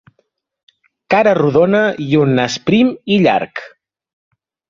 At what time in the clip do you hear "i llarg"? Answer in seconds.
3.17-3.65